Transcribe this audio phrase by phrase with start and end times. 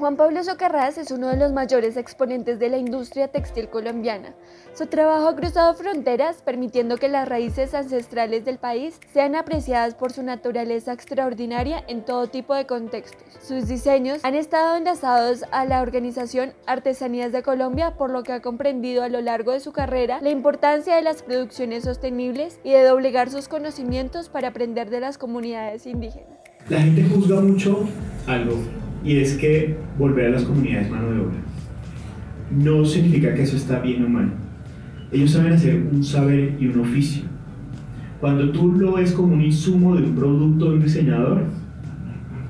[0.00, 4.32] Juan Pablo Socarrás es uno de los mayores exponentes de la industria textil colombiana.
[4.72, 10.10] Su trabajo ha cruzado fronteras, permitiendo que las raíces ancestrales del país sean apreciadas por
[10.10, 13.22] su naturaleza extraordinaria en todo tipo de contextos.
[13.46, 18.40] Sus diseños han estado enlazados a la organización Artesanías de Colombia, por lo que ha
[18.40, 22.84] comprendido a lo largo de su carrera la importancia de las producciones sostenibles y de
[22.84, 26.38] doblegar sus conocimientos para aprender de las comunidades indígenas.
[26.70, 27.86] La gente juzga mucho
[28.26, 28.54] algo
[29.04, 31.38] y es que volver a las comunidades mano de obra.
[32.50, 34.30] No significa que eso está bien o mal.
[35.12, 37.24] Ellos saben hacer un saber y un oficio.
[38.20, 41.44] Cuando tú lo ves como un insumo de un producto de un diseñador,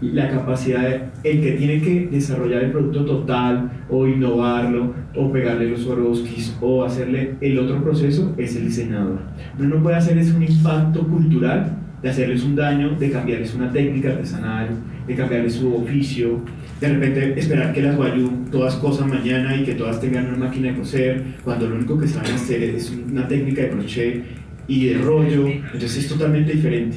[0.00, 5.70] la capacidad, de, el que tiene que desarrollar el producto total o innovarlo o pegarle
[5.70, 9.18] los Swarovskis o hacerle el otro proceso es el diseñador.
[9.58, 13.70] Uno no puede hacer es un impacto cultural de hacerles un daño, de cambiarles una
[13.70, 14.68] técnica artesanal,
[15.10, 16.40] de cambiarles su oficio,
[16.80, 20.68] de repente esperar que las guayú todas cosan mañana y que todas tengan una máquina
[20.68, 24.24] de coser, cuando lo único que saben hacer es una técnica de crochet
[24.66, 26.96] y de rollo, entonces es totalmente diferente.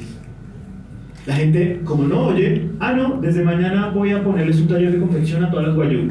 [1.26, 4.98] La gente, como no oye, ah, no, desde mañana voy a ponerles un taller de
[4.98, 6.10] confección a todas las guayú.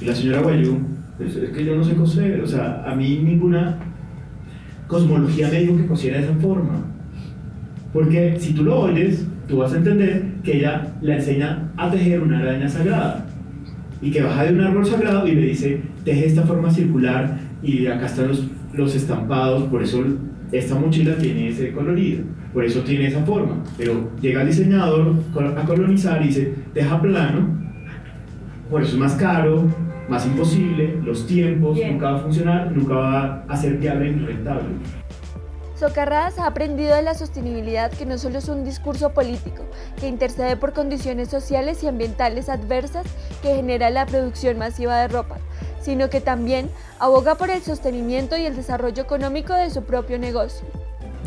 [0.00, 0.78] Y la señora guayú,
[1.16, 3.78] pues, es que yo no sé coser, o sea, a mí ninguna
[4.86, 6.97] cosmología me dijo que cosiera de esa forma.
[7.92, 12.20] Porque si tú lo oyes, tú vas a entender que ella le enseña a tejer
[12.20, 13.26] una araña sagrada.
[14.00, 17.86] Y que baja de un árbol sagrado y le dice, teje esta forma circular y
[17.86, 20.04] acá están los, los estampados, por eso
[20.52, 23.62] esta mochila tiene ese colorido, por eso tiene esa forma.
[23.76, 25.14] Pero llega el diseñador
[25.56, 27.58] a colonizar y dice, deja plano,
[28.70, 29.64] por eso es más caro,
[30.08, 34.68] más imposible, los tiempos, nunca va a funcionar, nunca va a ser viable ni rentable.
[35.78, 39.64] Socarrás ha aprendido de la sostenibilidad que no solo es un discurso político,
[40.00, 43.06] que intercede por condiciones sociales y ambientales adversas
[43.42, 45.38] que genera la producción masiva de ropa,
[45.80, 50.66] sino que también aboga por el sostenimiento y el desarrollo económico de su propio negocio.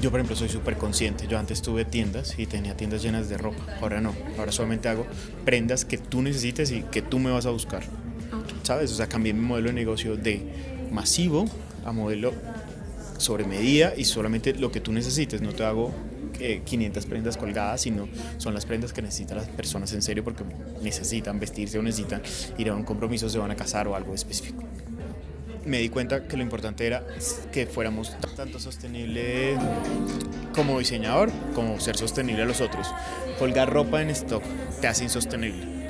[0.01, 1.27] Yo, por ejemplo, soy súper consciente.
[1.27, 3.63] Yo antes tuve tiendas y tenía tiendas llenas de ropa.
[3.81, 4.13] Ahora no.
[4.37, 5.05] Ahora solamente hago
[5.45, 7.83] prendas que tú necesites y que tú me vas a buscar.
[8.63, 8.91] ¿Sabes?
[8.91, 11.45] O sea, cambié mi modelo de negocio de masivo
[11.85, 12.33] a modelo
[13.21, 15.41] sobre medida y solamente lo que tú necesites.
[15.41, 15.93] No te hago
[16.65, 20.43] 500 prendas colgadas, sino son las prendas que necesitan las personas en serio porque
[20.81, 22.21] necesitan vestirse o necesitan
[22.57, 24.63] ir a un compromiso, se van a casar o algo específico.
[25.65, 27.05] Me di cuenta que lo importante era
[27.51, 29.55] que fuéramos tanto sostenible
[30.55, 32.87] como diseñador como ser sostenible a los otros.
[33.37, 34.43] Colgar ropa en stock
[34.81, 35.81] te hace insostenible.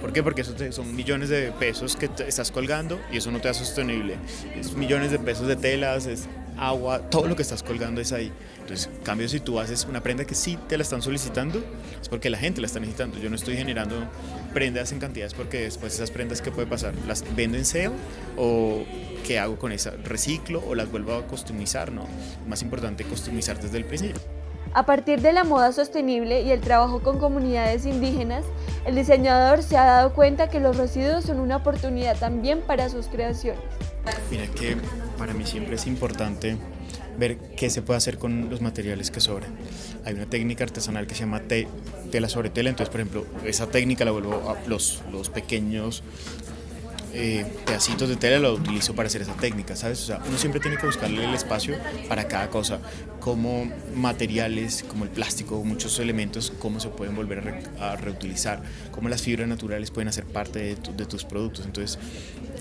[0.00, 0.22] ¿Por qué?
[0.22, 4.16] Porque eso son millones de pesos que estás colgando y eso no te hace sostenible.
[4.54, 8.32] Es millones de pesos de telas, es agua, todo lo que estás colgando es ahí.
[8.60, 11.62] Entonces, en cambio, si tú haces una prenda que sí te la están solicitando,
[12.00, 13.18] es porque la gente la está necesitando.
[13.18, 13.96] Yo no estoy generando
[14.52, 16.94] prendas en cantidades porque después esas prendas, ¿qué puede pasar?
[17.06, 17.90] ¿Las vendo en sale
[18.36, 18.84] o
[19.26, 19.92] qué hago con esa?
[20.02, 21.92] ¿Reciclo o las vuelvo a customizar?
[21.92, 22.06] No,
[22.48, 24.20] más importante customizar desde el principio.
[24.74, 28.44] A partir de la moda sostenible y el trabajo con comunidades indígenas,
[28.84, 33.06] el diseñador se ha dado cuenta que los residuos son una oportunidad también para sus
[33.06, 33.62] creaciones.
[34.30, 34.76] Mira que
[35.18, 36.56] para mí siempre es importante
[37.18, 39.54] ver qué se puede hacer con los materiales que sobran.
[40.04, 41.42] Hay una técnica artesanal que se llama
[42.10, 46.02] tela sobre tela, entonces por ejemplo esa técnica la vuelvo a los, los pequeños
[47.12, 50.02] eh, pedacitos de tela lo utilizo para hacer esa técnica, ¿sabes?
[50.02, 51.76] O sea, uno siempre tiene que buscarle el espacio
[52.08, 52.80] para cada cosa,
[53.20, 59.22] como materiales, como el plástico, muchos elementos, cómo se pueden volver a, reutilizar, cómo las
[59.22, 61.64] fibras naturales pueden hacer parte de, de tus productos.
[61.64, 61.98] Entonces,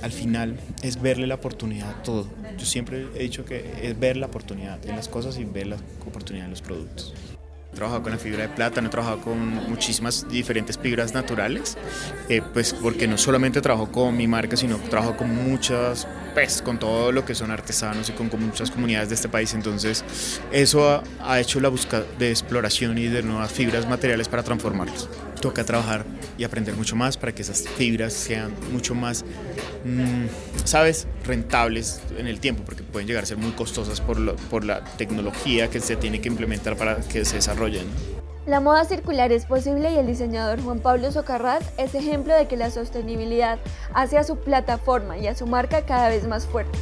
[0.02, 2.28] al final es verle la oportunidad a todo.
[2.58, 5.78] Yo siempre he dicho que es ver la oportunidad en las cosas y ver la
[6.06, 7.14] oportunidad en los productos.
[7.76, 11.78] He trabajado con la fibra de plátano, he trabajado con muchísimas diferentes fibras naturales,
[12.30, 16.78] eh, pues porque no solamente trabajo con mi marca, sino trabajo con muchas, pues con
[16.78, 19.54] todo lo que son artesanos y con, muchas comunidades de este país.
[19.54, 20.04] Entonces,
[20.52, 25.10] eso ha, hecho la búsqueda de exploración y de nuevas fibras materiales para transformarlos
[25.42, 26.06] toca trabajar
[26.40, 29.24] y aprender mucho más para que esas fibras sean mucho más,
[29.84, 30.26] mm,
[30.64, 35.70] ¿sabes?, rentables en el tiempo, porque pueden llegar a ser muy costosas por la tecnología
[35.70, 38.15] que se tiene que implementar para que se desarrollen.
[38.46, 42.58] La moda circular es posible y el diseñador Juan Pablo Socarrat es ejemplo de que
[42.58, 43.58] la sostenibilidad
[43.92, 46.78] hace a su plataforma y a su marca cada vez más fuerte.